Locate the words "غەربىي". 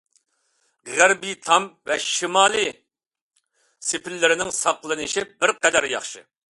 0.99-1.35